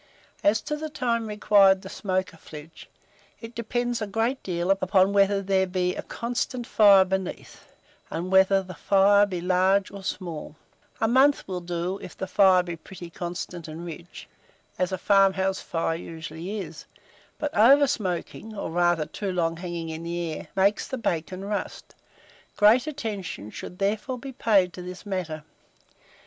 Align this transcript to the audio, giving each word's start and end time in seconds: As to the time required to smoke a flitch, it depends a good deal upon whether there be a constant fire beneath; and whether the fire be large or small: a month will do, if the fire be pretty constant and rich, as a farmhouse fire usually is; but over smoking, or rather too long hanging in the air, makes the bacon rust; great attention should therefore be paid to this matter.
As 0.43 0.61
to 0.61 0.75
the 0.77 0.89
time 0.89 1.27
required 1.27 1.83
to 1.83 1.87
smoke 1.89 2.33
a 2.33 2.37
flitch, 2.37 2.89
it 3.39 3.53
depends 3.53 4.01
a 4.01 4.07
good 4.07 4.41
deal 4.41 4.71
upon 4.71 5.13
whether 5.13 5.43
there 5.43 5.67
be 5.67 5.95
a 5.95 6.01
constant 6.01 6.65
fire 6.65 7.05
beneath; 7.05 7.67
and 8.09 8.31
whether 8.31 8.63
the 8.63 8.73
fire 8.73 9.27
be 9.27 9.41
large 9.41 9.91
or 9.91 10.03
small: 10.03 10.55
a 10.99 11.07
month 11.07 11.47
will 11.47 11.61
do, 11.61 11.99
if 12.01 12.17
the 12.17 12.25
fire 12.25 12.63
be 12.63 12.75
pretty 12.75 13.11
constant 13.11 13.67
and 13.67 13.85
rich, 13.85 14.27
as 14.79 14.91
a 14.91 14.97
farmhouse 14.97 15.59
fire 15.61 15.97
usually 15.97 16.57
is; 16.59 16.85
but 17.37 17.55
over 17.55 17.85
smoking, 17.85 18.55
or 18.57 18.71
rather 18.71 19.05
too 19.05 19.31
long 19.31 19.57
hanging 19.57 19.89
in 19.89 20.01
the 20.01 20.31
air, 20.33 20.47
makes 20.55 20.87
the 20.87 20.97
bacon 20.97 21.45
rust; 21.45 21.93
great 22.57 22.87
attention 22.87 23.51
should 23.51 23.77
therefore 23.77 24.17
be 24.17 24.31
paid 24.33 24.73
to 24.73 24.81
this 24.81 25.05
matter. 25.05 25.43